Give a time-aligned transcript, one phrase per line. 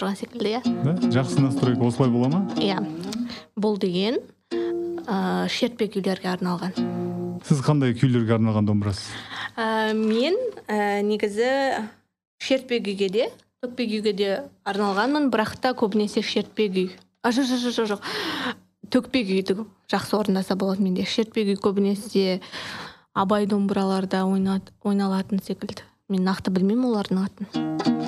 [0.00, 0.60] тұрған секілді иә?
[0.84, 0.94] Да?
[1.12, 2.40] Жақсы настройка осылай бола ма?
[2.56, 2.80] Иә.
[3.60, 4.16] Бұл деген
[5.04, 6.72] ә, шертпе күйлерге арналған.
[7.44, 9.10] Сіз қандай күйлерге арналған домбырасыз?
[9.60, 11.84] Ә, мен ә, негізі
[12.40, 13.28] шертпе күйге де
[13.60, 14.30] төкпе күйге де
[14.64, 16.88] арналғанмын бірақ та көбінесе шертпе күй
[17.20, 18.10] а жоқ жоқ жоқ жоқ
[18.88, 21.04] төкпе күйді жақсы орындаса болады менде.
[21.04, 22.40] Шертпе күй көбінесе
[23.12, 25.84] абай домбыраларда ойналатын секілді.
[26.08, 27.99] Мен нақты білмеймін олардың атын.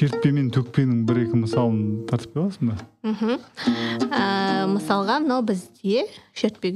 [0.00, 2.76] Шертпе мен төкпенің бір екі мысалын тартып бере аласың ба?
[3.04, 3.34] Мхм.
[4.72, 6.72] Мысалға мынау бізде шертпе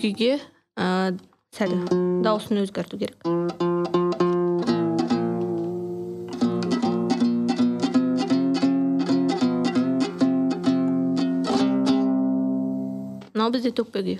[0.00, 0.32] күйге
[0.80, 1.12] ә,
[1.56, 1.76] сәл
[2.24, 3.26] дауысын өзгерту керек
[13.34, 14.18] мынау бізде төкпе күй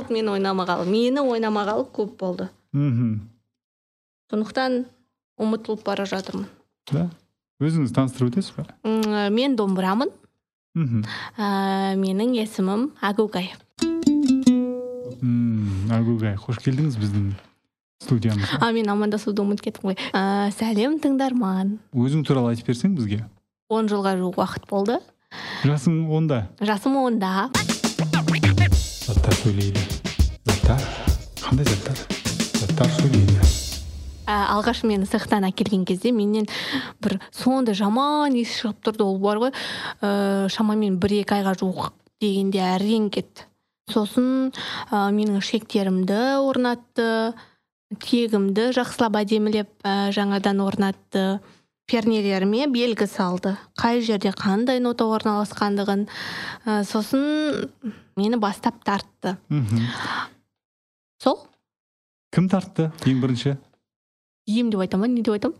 [0.00, 0.86] болды мен ойнамағалы.
[0.88, 2.48] Мені ойнамағалы көп болды.
[2.72, 3.20] Мхм.
[4.30, 4.84] Сондықтан
[5.40, 6.46] ұмытылып бара жатырмын.
[6.92, 7.08] Да?
[7.60, 8.64] Өзіңіз таныстырып өтесіз ба
[9.30, 10.10] мен домбырамын.
[10.74, 11.04] Мхм.
[11.36, 13.52] Ә, менің есімім агугай.
[15.20, 17.32] М, агугай қош келдіңіз біздің
[18.00, 18.60] студиямызға.
[18.62, 19.98] А мен амандасуды ұмытып кеттім ғой.
[20.14, 21.76] Ә, сәлем тыңдарман.
[21.92, 23.24] Өзің туралы айтып берсең бізге.
[23.68, 25.00] Он жылға жуық уақыт болды.
[25.66, 26.46] Жасың онда?
[26.62, 27.50] Жасым онда.
[29.20, 29.80] Заттар сөйлейді.
[30.48, 30.84] Заттар?
[31.42, 31.98] Қандай заттар?
[32.56, 33.34] Заттар сөйлейді.
[34.24, 36.46] Ә, алғаш мені цехтан әкелген кезде менен
[37.04, 39.04] бір сондай жаман иіс шығып тұрды.
[39.04, 39.52] Ол бар ғой
[40.00, 41.90] ә, шамамен бір екі айға жуық
[42.22, 43.44] дегенде әрең кетті.
[43.92, 44.54] Сосын
[44.88, 47.34] ә, менің шектерімді орнатты
[48.00, 51.42] тегімді жақсылап әдемілеп ә, жаңадан орнатты
[51.90, 53.56] пернелеріме белгі салды.
[53.78, 57.66] Қай жерде қандай нота орналасқандығын ә, сосын
[58.16, 59.36] мені бастап тартты.
[59.50, 59.82] Мхм.
[61.22, 61.40] Сол?
[62.30, 62.92] Кім тартты?
[63.10, 63.56] Ең бірінші?
[64.46, 65.10] Ем деп айтам ба?
[65.10, 65.56] Не деп айтам?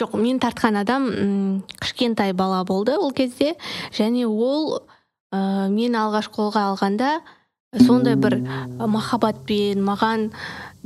[0.00, 3.54] Жоқ мен тартқан адам м, кішкентай бала болды ол кезде.
[3.92, 4.80] Және ол
[5.32, 7.20] ә, мен алғаш қолға алғанда
[7.72, 8.38] сондай бір
[8.76, 10.26] махаббатпен маған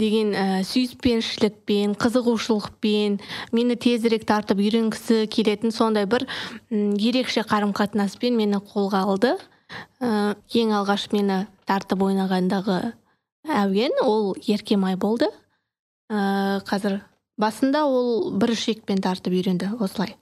[0.00, 3.18] деген ә, сүйіспеншілікпен қызығушылықпен
[3.56, 6.26] мені тезірек тартып үйренгісі келетін сондай бір
[6.70, 9.34] ерекше қарым қатынаспен мені қолға алды.
[10.00, 12.78] Ә, ең алғаш мені тартып ойнағандағы
[13.48, 15.30] әуен ол еркемай болды.
[16.10, 17.00] Ә, қазір
[17.40, 20.16] басында ол бір ішекпен тартып үйренді осылай.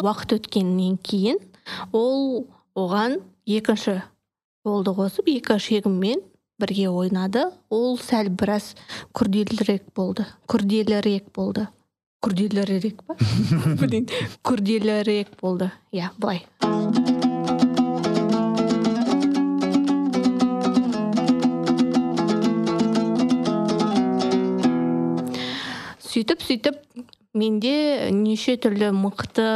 [0.00, 1.38] Уақыт өткеннен кейін
[1.92, 2.46] ол
[2.78, 4.00] оған екінші
[4.64, 6.22] қолды қосып екі ішегіммен
[6.60, 7.46] бірге ойнады.
[7.72, 8.74] Ол сәл біраз
[9.16, 10.26] күрделірек болды.
[10.50, 11.66] Күрделірек болды.
[12.20, 13.16] Күрделірек па?
[14.46, 15.70] Күрделірек болды.
[15.92, 16.44] Иә былай.
[26.10, 26.76] Сөйтіп сөйтіп
[27.32, 29.46] менде неше түрлі мықты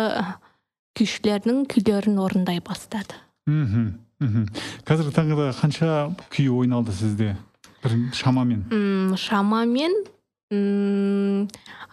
[0.95, 3.19] күйшілердің күйлерін орындай бастады.
[3.47, 4.49] Мхм мхм.
[4.87, 7.35] Қазіргі таңда қанша күй ойналды сізде?
[7.85, 8.65] Бір шамамен.
[8.73, 10.05] М шамамен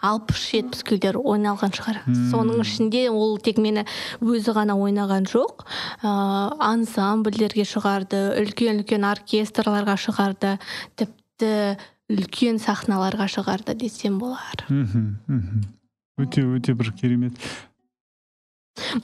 [0.02, 2.02] алпыс жетпіс күйлер ойналған шығар.
[2.06, 2.28] Мм.
[2.30, 3.84] соның ішінде ол тек мені
[4.20, 5.64] өзі ғана ойнаған жоқ.
[6.02, 10.56] Ыыы ансамбльдерге шығарды үлкен үлкен оркестрларға шығарды
[10.96, 11.52] тіпті
[12.12, 14.66] үлкен сахналарға шығарды десем болар.
[14.68, 15.62] Мхм мхм.
[16.20, 17.38] Өте өте бір керемет.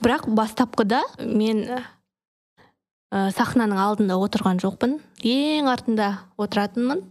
[0.01, 4.99] Бірақ бастапқыда мен ә, сахнаның алдында отырған жоқпын.
[5.25, 7.03] Ең артында отыратынмын.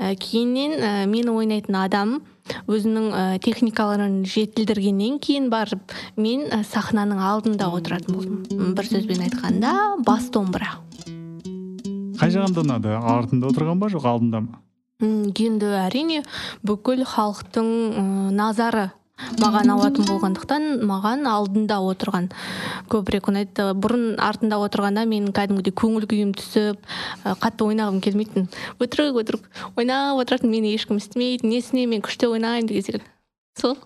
[0.00, 2.16] Ә, кейіннен ә, мені ойнайтын адам
[2.66, 8.74] өзінің ә, техникаларын жетілдіргеннен кейін барып мен ә, сахнаның алдында отыратын болдым.
[8.74, 9.74] Бір сөзбен айтқанда
[10.06, 10.80] бас домбыра.
[12.20, 12.96] Қай жағында ұнады?
[12.98, 14.58] Артында отырған ба жоқ алдында ма?
[15.00, 16.24] Енді әрине
[16.66, 18.90] бүкіл халықтың назары
[19.40, 22.28] маған ауатын болғандықтан маған алдында отырған.
[22.92, 26.80] Көбірек ұнайды бұрын артында отырғанда мен кәдімгідей көңіл күйім түсіп
[27.42, 28.48] қатты ойнағым келмейтін.
[28.80, 29.46] Өтірік өтірік.
[29.76, 33.06] Ойнап отыратын мені ешкім естімейді несіне мен күшті ойнаймын деген секілді
[33.60, 33.76] сол.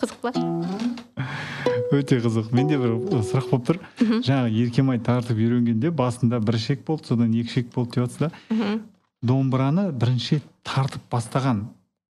[0.00, 0.32] Қызық па?
[1.90, 2.52] Өте қызық.
[2.54, 2.94] Менде бір
[3.26, 3.80] сұрақ болып тұр.
[3.98, 8.78] Жаңағы еркемай тартып үйренгенде басында бір шек болды содан екі шек болды деп жатсыз да
[9.26, 11.66] домбыраны бірінші тартып бастаған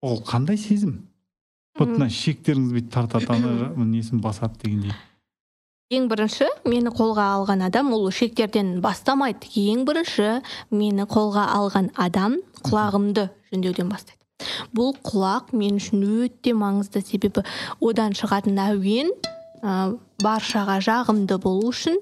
[0.04, 1.07] ол қандай сезім?
[1.78, 4.94] Вот мына шектеріңіз бүйтіп тартады ана несін басады дегендей.
[5.88, 9.48] Ең бірінші мені қолға алған адам ол шектерден бастамайды.
[9.56, 12.36] Ең бірінші мені қолға алған адам
[12.66, 14.18] құлағымды жөндеуден бастайды.
[14.76, 17.46] Бұл құлақ мен үшін өте маңызды себебі
[17.80, 19.14] одан шығатын әуен
[19.62, 21.98] ә, баршаға жағымды болу үшін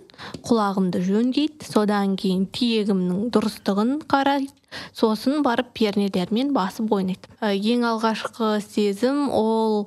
[0.46, 1.66] құлағымды жөндейді.
[1.68, 4.52] Содан кейін тиегімнің дұрыстығын қарайды.
[4.96, 7.30] Сосын барып пернелермен басып ойнайды.
[7.40, 9.86] Ә, ең алғашқы сезім ол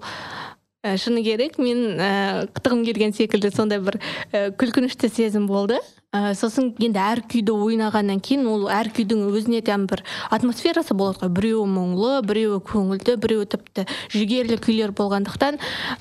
[0.83, 1.57] ә, шыны керек.
[1.61, 3.99] Мен ә, қытығым келген секілді сондай бір
[4.31, 5.79] ә, күлкінішті сезім болды.
[6.09, 10.03] Ә, сосын енді әр күйді ойнағаннан кейін ол әр күйдің өзіне тән бір
[10.33, 11.33] атмосферасы болады ғой.
[11.37, 13.85] Біреуі мұңлы біреуі көңілді біреуі тіпті
[14.15, 15.59] жігерлі күйлер болғандықтан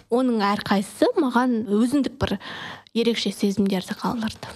[0.09, 2.39] оның әрқайсысы маған өзіндік бір
[2.97, 4.55] ерекше сезімдерді қалдырды.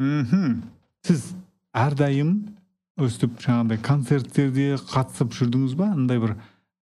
[0.00, 0.62] Мхм.
[1.04, 1.28] Сіз
[1.76, 2.32] әрдайым
[2.96, 5.90] өстіп жаңағыдай концерттерде қатысып жүрдіңіз ба?
[5.92, 6.34] Андай бір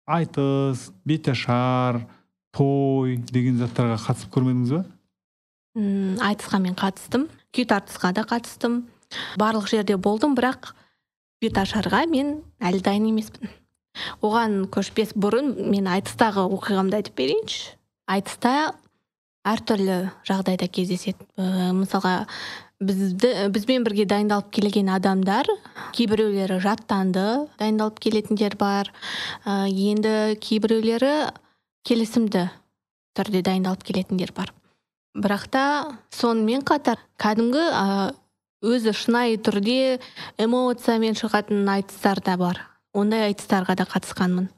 [0.06, 2.04] айтыс беташар
[2.56, 4.84] той деген заттарға қатысып көрмедіңіз ба?
[5.75, 7.28] М, айтысқа мен қатыстым.
[7.52, 8.86] Күй тартысқа да қатыстым.
[9.40, 10.72] Барлық жерде болдым бірақ
[11.44, 13.52] беташарға мен әлі дайын емеспін.
[14.24, 17.75] Оған көшпес бұрын мен айтыстағы оқиғамды айтып берейінші.
[18.12, 18.74] Айтыста
[19.46, 21.28] әртүрлі жағдайда кездеседі.
[21.38, 22.25] Ә, мысалға
[22.84, 25.48] бізді бізбен бірге дайындалып келген адамдар
[25.96, 28.92] кейбіреулері жаттанды дайындалып келетіндер бар.
[29.46, 31.31] Ә, енді кейбіреулері
[31.86, 32.50] келісімді
[33.16, 34.52] түрде дайындалып келетіндер бар.
[35.16, 35.64] Бірақ та
[36.12, 37.64] сонымен қатар кәдімгі
[38.66, 40.00] өзі шынайы түрде
[40.42, 42.60] эмоциямен шығатын айтыстар да бар.
[42.96, 44.50] Ондай айтыстарға да қатысқанмын.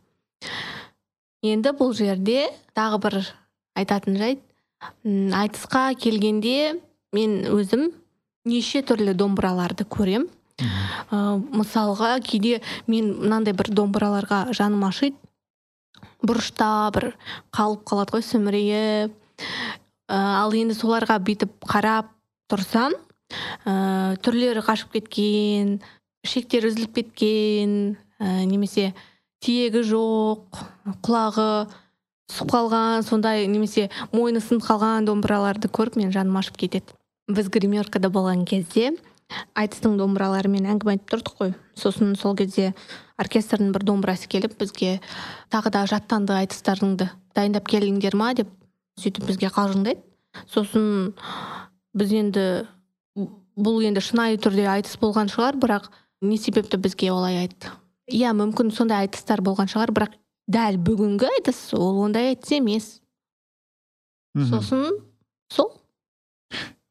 [1.45, 2.47] Енді бұл жерде
[2.77, 3.19] тағы бір
[3.77, 4.41] айтатын жайт.
[5.05, 6.79] Айтысқа келгенде
[7.13, 7.91] мен өзім
[8.45, 10.27] неше түрлі домбыраларды көрем.
[10.57, 15.17] Ә, мысалға кейде мен мынандай бір домбыраларға жаным ашиды.
[16.25, 17.11] Бұрышта бір
[17.55, 19.15] қалып қалады ғой сүмірейіп.
[20.07, 22.09] Ә, ал енді соларға бүйтіп қарап
[22.51, 22.95] тұрсам
[23.65, 25.77] ә, түрлері қашып кеткен
[26.27, 27.73] шектері үзіліп кеткен
[28.19, 28.93] ә, немесе
[29.43, 30.63] тиегі жоқ
[31.05, 31.67] құлағы
[32.27, 36.95] түсіп қалған сондай немесе мойны сынып қалған домбыраларды көріп мен жаным ашып кетеді.
[37.27, 38.93] Біз гримеркада болған кезде
[39.57, 41.53] айтыстың домбыраларымен әңгіме айтып тұрдық қой.
[41.77, 42.73] Сосын сол кезде
[43.19, 44.99] оркестрдің бір домбырасы келіп бізге
[45.53, 47.09] тағы да жаттанды айтыстарыңды.
[47.35, 48.51] Дайындап келдіңдер ма деп
[49.01, 50.01] сөйтіп бізге қалжыңдайды.
[50.47, 51.13] Сосын
[51.97, 52.45] біз енді
[53.57, 55.89] бұл енді шынайы түрде айтыс болған шығар бірақ
[56.21, 57.73] не себепті бізге олай айтты?
[58.07, 60.15] Иә мүмкін сондай айтыстар болған шығар бірақ
[60.47, 62.87] дәл бүгінгі айтыс ол ондай айтыс емес.
[64.37, 65.01] Сосын
[65.49, 65.73] сол.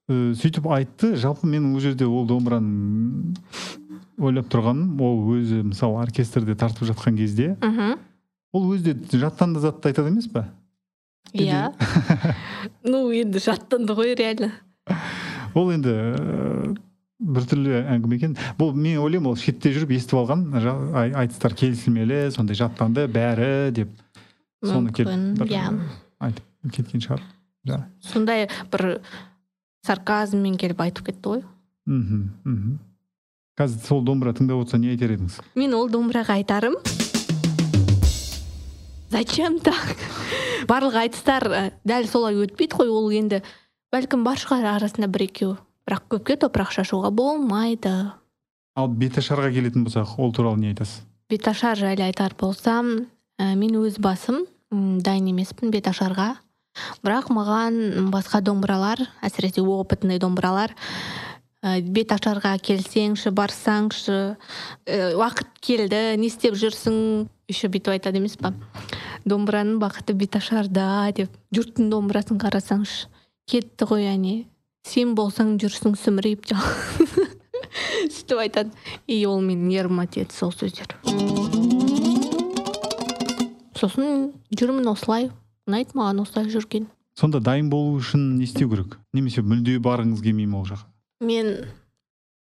[0.07, 3.35] Э, сөйтіп айтты жалпы мен ол жерде ол домбыраны
[4.23, 7.99] ойлап тұрғаным ол өзі мысалы оркестрде тартып жатқан кезде мхм
[8.55, 10.47] ол өзі де жаттанды затты айтады емес па
[11.35, 11.75] иә.
[12.87, 14.53] Ну енді жаттанды ғой реально.
[15.59, 16.73] Ол енді э,
[17.19, 18.39] біртүрлі әңгіме екен.
[18.63, 20.47] Бұл мен ойлаймын ол шетте жүріп естіп алған
[21.19, 23.91] айтыстар келісілмелі сондай жаттанды бәрі деп.
[24.63, 25.67] Соны келіп иә.
[26.23, 27.27] айтып кеткен шығар.
[28.07, 29.01] Сондай бір
[29.87, 31.43] сарказммен келіп айтып кетті ғой.
[31.87, 32.77] Мхм мхм.
[33.57, 35.39] Қазір сол домбыра тыңдап отырса не айтар едіңіз?
[35.57, 36.75] Мен ол домбыраға айтарым.
[39.11, 39.95] Зачем так?
[40.69, 43.41] Барлық айтыстар ә, дәл солай өтпейді ғой ол енді.
[43.95, 45.57] Бәлкім бар шығар арасында бір екеуі.
[45.87, 47.93] Бірақ көпке топырақ шашуға болмайды.
[48.77, 51.05] Ал беташарға келетін болсақ ол туралы не айтасыз?
[51.31, 53.07] Беташар жайлы айтар болсам
[53.39, 56.35] ә, мен өз басым дайын емеспін беташарға.
[57.07, 60.75] Бірақ маған басқа домбыралар әсіресе опытный домбыралар
[61.63, 64.19] ә, беташарға келсеңші барсаңшы
[64.87, 68.53] ә, уақыт келді не істеп жүрсің еще бүйтіп айтады емес па?
[69.27, 73.09] Домбыраның бақыты беташарда деп жұрттың домбырасын қарасаңшы.
[73.47, 74.37] Кетті ғой әне
[74.87, 76.47] сен болсаң жүрсің сүмірейіп
[78.15, 78.71] сөйтіп айтады.
[79.07, 80.95] И ол менің нервыма тиеді сол сөздер.
[83.77, 85.31] Сосын жүрмін осылай.
[85.67, 86.87] Ұнайды маған осылай жүрген?
[87.19, 88.99] Сонда дайын болу үшін не істеу керек?
[89.17, 90.87] Немесе мүлде барғыңыз келмей ме ол жаққа?
[91.27, 91.49] Мен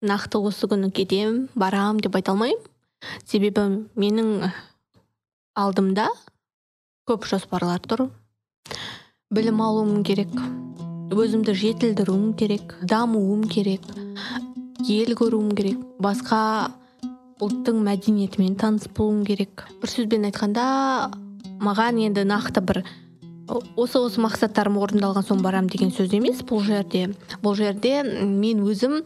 [0.06, 2.62] нақты осы күні кетем барам деп айта алмаймын.
[3.26, 3.64] Себебі
[3.98, 4.52] менің
[5.58, 6.06] алдымда
[7.10, 8.06] көп жоспарлар тұр.
[9.34, 10.30] Білім алуым керек
[11.10, 13.82] өзімді жетілдіруім керек дамуым керек
[14.86, 16.70] ел көруім керек басқа
[17.42, 19.66] ұлттың мәдениетімен таныс болуым керек.
[19.82, 20.68] Бір сөзбен айтқанда
[21.64, 22.82] маған енді нақты бір
[23.48, 26.42] осы осы мақсаттарым орындалған соң барам деген сөз емес.
[26.46, 27.08] Бұл жерде
[27.42, 29.00] бұл жерде мен өзім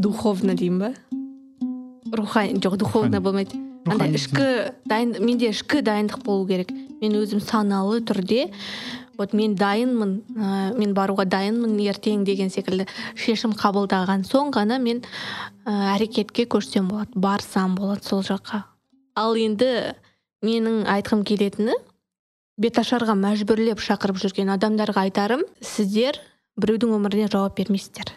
[0.00, 0.90] духовно деймін ба?
[2.14, 3.58] Рухани жоқ духовно болмайды.
[3.84, 6.70] Андай ішкі дайын менде ішкі дайындық болу керек.
[7.02, 8.48] Мен өзім саналы түрде
[9.18, 15.02] вот мен дайынмын ә, мен баруға дайынмын ертең деген секілді шешім қабылдаған соң ғана мен
[15.66, 18.64] ә, әрекетке көшсем болады барсам болады сол жаққа.
[19.14, 19.94] Ал енді
[20.42, 21.76] менің айтқым келетіні
[22.60, 26.20] беташарға мәжбүрлеп шақырып жүрген адамдарға айтарым сіздер
[26.60, 28.12] біреудің өміріне жауап бермейсіздер.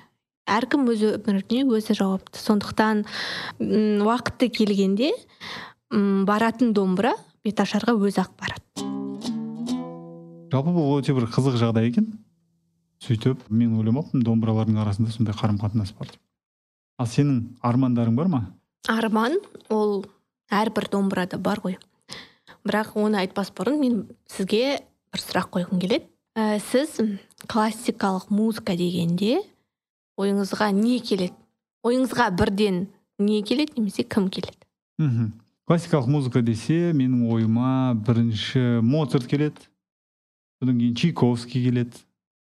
[0.48, 2.39] Әркім өз өміріне өзі жауапты.
[2.39, 3.03] Сондықтан
[3.60, 5.12] уақыты келгенде
[5.89, 8.86] баратын домбыра беташарға өзі ақ барады.
[10.53, 12.13] Жалпы бұл өте бір қызық жағдай екен.
[13.03, 16.22] Сөйтіп мен ойламаппын домбыралардың арасында сондай қарым қатынас бар деп.
[16.98, 18.39] Ал сенің армандарың бар ма?
[18.89, 19.36] Арман
[19.70, 20.06] ол
[20.50, 21.75] әрбір домбырада бар ғой.
[22.68, 23.98] Бірақ оны айтпас бұрын мен
[24.30, 24.80] сізге
[25.14, 26.08] бір сұрақ қойғым келеді.
[26.38, 27.00] Ә, сіз
[27.50, 29.40] классикалық музыка дегенде
[30.20, 31.34] ойыңызға не келеді?
[31.88, 32.88] Ойыңызға бірден
[33.20, 34.60] не келеді немесе кім келеді?
[35.00, 35.32] Мхм.
[35.68, 39.66] Классикалық музыка десе менің ойыма бірінші моцарт келеді.
[40.62, 42.04] Содан кейін чайковский келеді.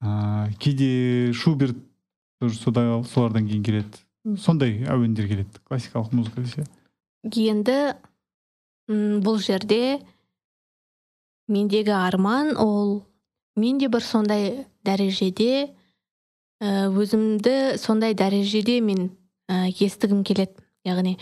[0.02, 1.78] Ыыы кейде шуберт
[2.42, 4.02] солардан кейін келеді.
[4.40, 6.66] Сондай әуендер келеді классикалық музыка десе.
[7.24, 7.94] Енді
[8.88, 10.00] бұл жерде
[11.48, 13.04] мендегі арман ол
[13.56, 15.72] мен де бір сондай дәрежеде
[16.60, 19.10] өзімді сондай дәрежеде мен
[19.48, 20.56] ә, естігім келеді.
[20.84, 21.16] Яғни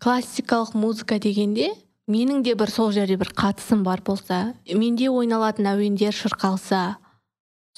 [0.00, 1.70] классикалық музыка дегенде
[2.10, 6.98] менің де бір сол жерде бір қатысым бар болса менде ойналатын әуендер шырқалса.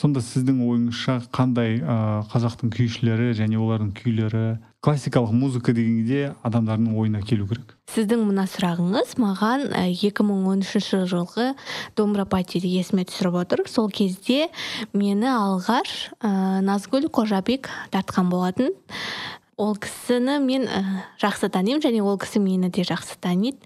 [0.01, 4.47] Сонда сіздің ойыңызша қандай ә, қазақтың күйшілері және олардың күйлері
[4.83, 7.77] классикалық музыка дегенде адамдардың ойына келу керек.
[7.93, 11.53] Сіздің мына сұрағыңыз маған 2013 жылғы
[11.95, 13.63] домбыра патиді есіме түсіріп отыр.
[13.71, 14.49] Сол кезде
[14.91, 18.75] мені алғаш ә, назгүл қожабек тартқан болатын.
[19.55, 20.83] Ол кісіні мен ә,
[21.23, 23.63] жақсы танимын және ол кісі мені де жақсы таниды.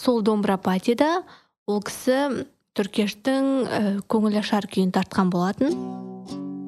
[0.00, 1.26] Сол домбыра патида
[1.68, 5.76] ол кісі түркештің ә, көңіл ашар күйін тартқан болатын.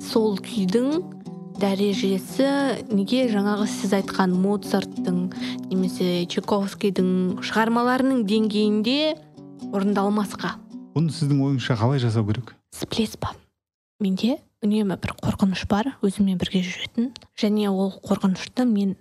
[0.05, 1.24] Сол күйдің
[1.61, 2.49] дәрежесі
[2.91, 5.21] неге жаңағы сіз айтқан моцарттың
[5.71, 9.15] немесе чайковскийдің шығармаларының деңгейінде
[9.71, 10.55] орындалмасқа?
[10.95, 12.55] Бұны сіздің ойыңызша қалай жасау керек?
[12.75, 13.35] Сіз білесіз ба
[14.03, 17.13] менде үнемі бір қорқыныш бар өзіммен бірге жүретін.
[17.39, 18.97] Және ол қорқынышты мен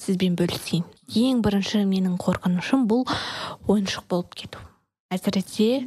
[0.00, 0.84] сізбен бөлісейін.
[1.16, 3.06] Ең бірінші менің қорқынышым бұл
[3.66, 4.60] ойыншық болып кету.
[5.14, 5.86] Әсіресе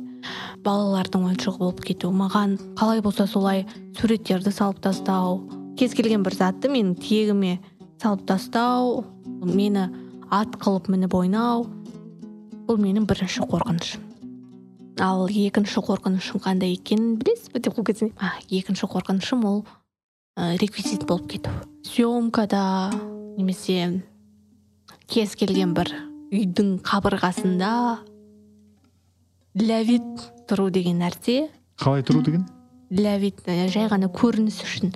[0.65, 3.65] балалардың ойыншығы болып кету маған қалай болса солай
[3.99, 5.41] суреттерді салып тастау
[5.79, 7.57] кез келген бір затты менің тегіме
[8.01, 9.05] салып тастау
[9.47, 9.87] мені
[10.29, 11.65] ат қылып мініп ойнау
[12.67, 14.05] бұл менің бірінші қорқынышым
[14.99, 18.11] ал екінші қорқынышым қандай екенін білесіз бе деп ол кезде
[18.51, 19.63] екінші қорқынышым ол
[20.35, 21.49] ә, реквизит болып кету.
[21.83, 22.91] Съемкада
[23.37, 24.03] немесе
[25.07, 25.91] кез келген бір
[26.31, 27.73] үйдің қабырғасында
[29.55, 31.49] для вид тұру деген нәрсе.
[31.79, 32.45] Қалай тұру деген?
[32.89, 34.93] Для вид жай ғана көрініс үшін.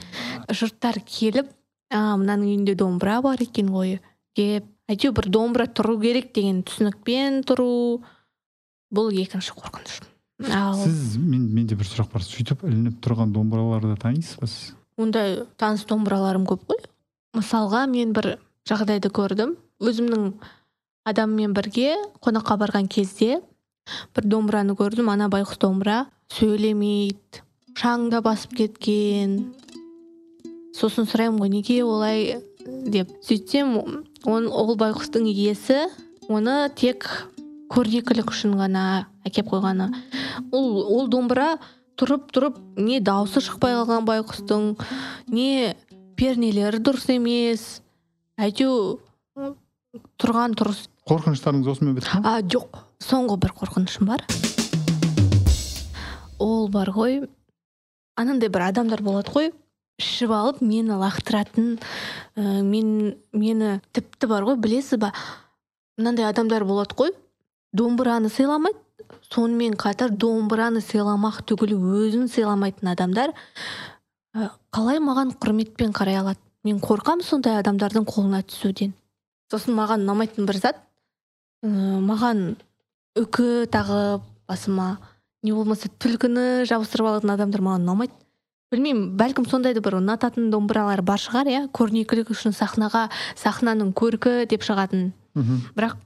[0.49, 1.51] Жұрттар келіп
[1.93, 3.99] а мынаның үйінде домбыра бар екен ғой
[4.37, 8.01] деп әйтеуір бір домбыра тұру керек деген түсінікпен тұру
[8.93, 10.01] бұл екінші қорқыныш.
[10.51, 12.25] Ал сіз мен менде бір сұрақ бар.
[12.25, 14.73] Сөйтіп ілініп тұрған домбыраларды танисыз ба сіз?
[14.97, 16.81] Ондай таныс домбыраларым көп қой.
[17.37, 18.35] Мысалға мен бір
[18.69, 19.55] жағдайды көрдім.
[19.83, 20.33] Өзімнің
[21.09, 21.95] адаммен бірге
[22.25, 23.39] қонаққа барған кезде
[24.17, 25.13] бір домбыраны көрдім.
[25.13, 27.42] Ана байғұс домбыра сөйлемейді
[27.79, 29.37] шаңда басып кеткен.
[30.73, 33.11] Сосын сұраймын ғой неге олай деп.
[33.25, 33.75] Сөйтсем
[34.25, 35.83] он, ол байғұстың иесі
[36.29, 37.07] оны тек
[37.73, 39.89] көрнекілік үшін ғана әкеп қойғаны.
[40.53, 41.57] Ол ол домбыра
[41.99, 44.73] тұрып тұрып не дауысы шықпай қалған байқұстың
[45.33, 45.75] не
[46.17, 47.67] пернелері дұрыс емес.
[48.37, 48.99] Әйтеу
[50.21, 50.87] тұрған тұрыс.
[51.09, 52.81] Қорқыныштарыңыз осымен бітті а жоқ.
[53.03, 54.23] Соңғы бір қорқынышым бар.
[56.39, 57.23] Ол бар ғой.
[58.19, 59.51] Анандай бір адамдар болады ғой
[60.01, 61.77] ішіп алып мені лақтыратын
[62.35, 65.13] ә, мен мені тіпті бар ғой білесіз ба?
[65.97, 67.13] Мынандай адамдар болады ғой
[67.73, 68.79] домбыраны сыйламайды
[69.29, 73.33] сонымен қатар домбыраны сыйламақ түгілі өзін сыйламайтын адамдар
[74.73, 76.39] қалай маған құрметпен қарай алады?
[76.63, 78.93] Мен қорқам сондай адамдардың қолына түсуден.
[79.51, 80.77] Сосын маған ұнамайтын бір зат
[81.61, 82.55] ә, маған
[83.19, 84.95] үкі тағып басыма
[85.43, 88.15] не болмаса түлкіні жабыстырып алатын адамдар маған ұнамайды.
[88.73, 91.61] Білмеймін бәлкім сондайды бір ұнататын домбыралар бар шығар иә?
[91.75, 93.05] Көрнекілік үшін сахнаға
[93.37, 95.11] сахнаның көркі деп шығатын.
[95.37, 95.59] Мхм.
[95.77, 95.99] Бірақ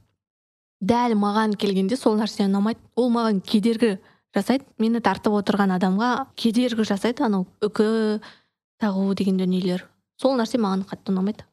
[0.84, 2.82] дәл маған келгенде сол нәрсе ұнамайды.
[2.98, 3.96] Ол маған кедергі
[4.36, 4.66] жасайды.
[4.76, 8.20] Мені тартып отырған адамға кедергі жасайды анау үкі
[8.82, 9.86] тағу деген дүниелер.
[10.20, 11.46] Сол нәрсе маған қатты ұнамайды.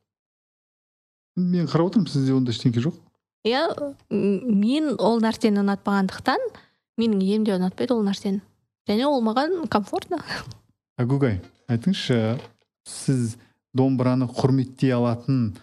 [1.36, 3.00] Мен қарап отырмын сізде ондай ештеңке жоқ.
[3.46, 3.70] Иә
[4.10, 6.50] мен ол нәрсені ұнатпағандықтан
[7.00, 8.42] менің ием де ұнатпайды ол нәрсені.
[8.88, 10.20] Және ол маған комфортно.
[10.98, 12.38] Агугай айтыңызшы
[12.88, 13.36] сіз
[13.76, 15.56] домбыраны құрметтей алатын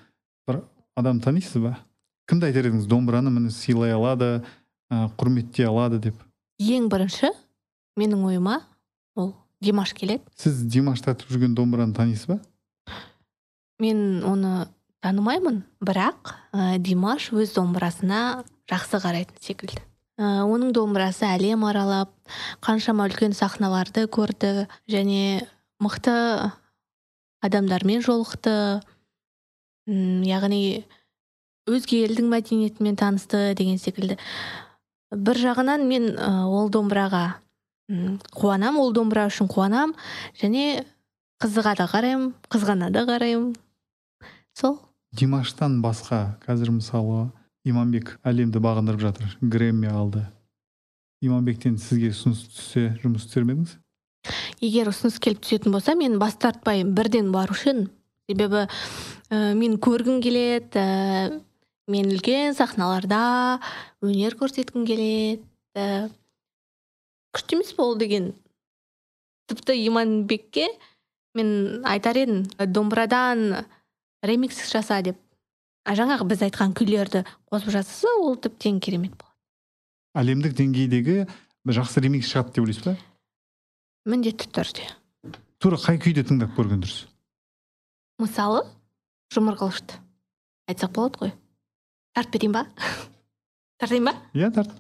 [0.48, 0.62] бір
[0.98, 1.76] адам танисыз ба?
[2.28, 4.42] Кімді айтар едіңіз домбыраны міне сыйлай алады
[4.90, 6.18] ә, құрметтей алады деп?
[6.60, 7.32] Ең бірінші
[7.98, 8.60] менің ойыма
[9.16, 10.26] ол димаш келеді.
[10.36, 12.40] Сіз димаш тартып жүрген домбыраны танисыз ба?
[13.82, 14.66] Мен оны
[15.02, 19.80] танымаймын бірақ ә, димаш өз домбырасына жақсы қарайтын секілді.
[20.22, 22.12] Оның домбырасы әлем аралап
[22.64, 25.44] қаншама үлкен сахналарды көрді және
[25.82, 26.14] мықты
[27.42, 28.82] адамдармен жолықты.
[29.86, 30.84] Яғни
[31.66, 34.18] өзге елдің мәдениетімен танысты деген секілді.
[35.12, 37.42] Бір жағынан мен ә, ол домбыраға
[38.32, 39.92] қуанам ол домбыра үшін қуанам
[40.40, 40.84] және
[41.42, 43.52] қызыға да қараймын қызғана да қараймын.
[44.54, 44.78] Сол.
[45.12, 47.26] Димаштан басқа қазір мысалы
[47.68, 50.26] иманбек әлемді бағындырып жатыр грэмми алды.
[51.22, 53.76] иманбектен сізге ұсыныс түссе жұмыс істер ме едіңіз?
[54.58, 57.84] Егер ұсыныс келіп түсетін болса мен бас тартпай бірден барушы едім
[58.30, 58.66] себебі
[59.30, 61.40] ә, мен көргім келеді ә,
[61.90, 63.60] мен үлкен сахналарда
[64.02, 65.42] өнер көрсеткім келеді
[65.78, 66.10] ә,
[67.34, 68.32] күшті емес пе ол деген.
[69.46, 70.68] Тіпті иманбекке
[71.34, 73.64] мен айтар едім домбырадан
[74.22, 75.18] ремикс жаса деп.
[75.86, 79.34] Жаңағы біз айтқан күйлерді қосып жасаса ол тіптен керемет болады.
[80.22, 81.16] Әлемдік деңгейдегі
[81.66, 82.96] бір жақсы ремикс шығады деп ойлайсыз ба?
[84.06, 84.86] Міндетті түрде.
[85.62, 87.06] Тура қай күйді тыңдап көрген дұрыс?
[88.22, 88.64] Мысалы
[89.34, 89.98] жұмыр қылышты
[90.70, 91.34] айтсақ болады ғой.
[92.14, 92.66] Тартып берейін ба?
[93.80, 94.14] Тартайын ба?
[94.34, 94.74] Иә тарт.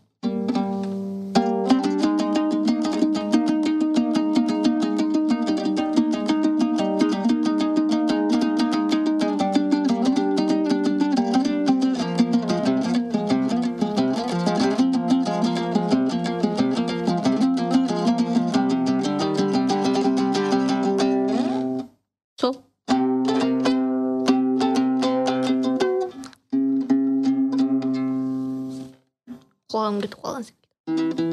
[29.72, 31.32] Құлағым кетіп қалған секілді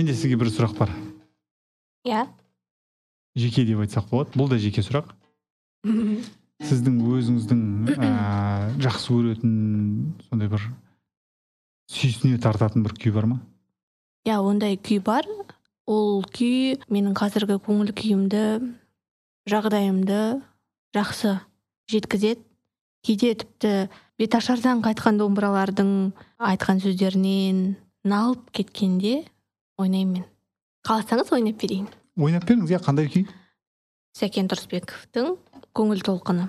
[0.00, 0.92] менде сізге бір сұрақ бар.
[2.08, 2.24] Иә.
[3.36, 4.32] Жеке деп айтсақ болады.
[4.38, 5.10] Бұл да жеке сұрақ.
[6.70, 7.60] Сіздің өзіңіздің
[7.96, 8.10] ә,
[8.84, 9.52] жақсы көретін
[10.28, 10.66] сондай бір
[11.90, 13.38] сүйсіне тартатын бір күй бар ма?
[14.28, 15.28] Иә ондай күй бар.
[15.88, 18.44] Ол күй менің қазіргі көңіл күйімді
[19.48, 20.20] жағдайымды
[20.96, 21.38] жақсы
[21.90, 22.44] жеткізеді.
[23.06, 23.72] Кейде тіпті
[24.20, 25.92] беташардан қайтқан домбыралардың
[26.50, 29.24] айтқан сөздерінен налып кеткенде
[29.80, 30.22] ойнаймын.
[30.22, 30.28] Мен
[30.86, 31.88] қаласаңыз ойнап берейін.
[32.16, 33.26] Ойнап беріңіз иә қандай күй?
[34.16, 35.36] Сәкен тұрысбековтың
[35.76, 36.48] көңіл толқыны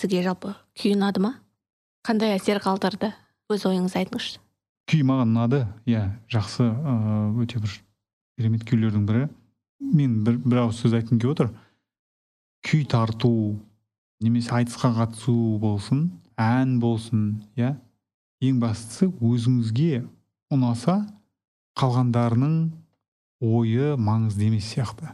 [0.00, 1.34] сізге жалпы күй ұнады ма?
[2.06, 3.12] Қандай әсер қалдырды?
[3.52, 4.40] Өз ойыңызды айтыңызшы.
[4.88, 5.64] Күй маған ұнады.
[5.84, 6.64] Иә жақсы
[7.42, 7.74] өте бір
[8.38, 9.26] керемет күйлердің бірі.
[9.80, 11.52] Мен бір, бір ауыз сөз айтқым келіп отыр.
[12.64, 13.60] Күй тарту
[14.20, 16.08] немесе айтысқа қатысу болсын
[16.40, 17.74] ән болсын иә.
[18.40, 20.04] Ең бастысы өзіңізге
[20.52, 21.02] ұнаса
[21.76, 22.70] қалғандарының
[23.44, 25.12] ойы маңызды емес сияқты.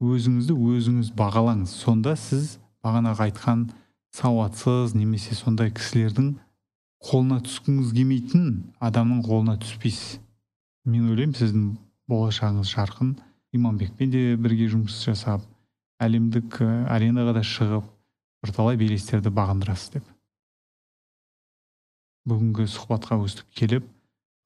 [0.00, 1.72] Өзіңізді өзіңіз бағалаңыз.
[1.72, 3.66] Сонда сіз бағанағы айтқан
[4.16, 6.32] сауатсыз немесе сондай кісілердің
[7.06, 8.46] қолына түскіңіз келмейтін
[8.82, 10.18] адамның қолына түспейсіз.
[10.90, 11.66] Мен ойлаймын сіздің
[12.10, 13.14] болашағыңыз жарқын.
[13.56, 15.42] Иманбекпен де бірге жұмыс жасап
[16.02, 17.86] әлемдік аренаға да шығып
[18.44, 20.04] бірталай белестерді бағындырасыз деп.
[22.30, 23.86] Бүгінгі сұхбатқа өстіп келіп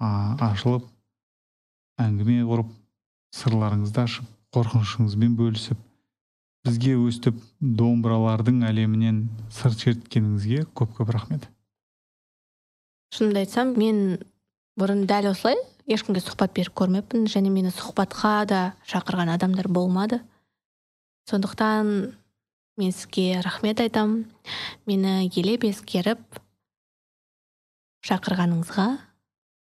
[0.00, 0.86] а, ашылып
[2.00, 2.70] әңгіме құрып
[3.34, 5.80] сырларыңызды ашып қорқынышыңызбен бөлісіп
[6.64, 11.48] бізге өстіп домбыралардың әлемінен сыр шерткеніңізге көп көп рахмет.
[13.14, 14.00] Шынымды айтсам мен
[14.80, 20.22] бұрын дәл осылай ешкімге сұхбат беріп көрмеппін және мені сұхбатқа да шақырған адамдар болмады.
[21.28, 22.14] Сондықтан
[22.76, 24.24] мен сізге рахмет айтамын.
[24.86, 26.40] Мені елеп ескеріп
[28.08, 28.88] шақырғаныңызға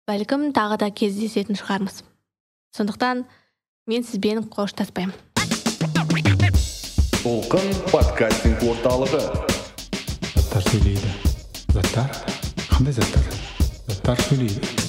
[0.07, 2.01] бәлкім тағы да кездесетін шығармыз.
[2.75, 3.27] Сондықтан
[3.87, 5.13] мен сізбен қоштаспаймын.
[7.23, 9.21] Толқын подкастинг орталығы.
[10.33, 11.13] Заттар сөйлейді.
[11.71, 12.11] Заттар?
[12.67, 13.29] Қандай заттар?
[13.87, 14.82] Заттар сөйлейді.